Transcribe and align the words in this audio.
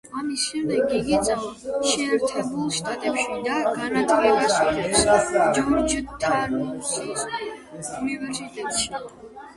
ამის 0.19 0.43
შემდეგ 0.51 0.93
იგი 0.99 1.17
წავა 1.27 1.49
შეერთებულ 1.89 2.71
შტატებში 2.77 3.37
და 3.49 3.59
განათლებას 3.75 4.57
იღებს 4.71 5.29
ჯორჯთაუნის 5.59 6.91
უნივერსიტეტში. 7.05 9.05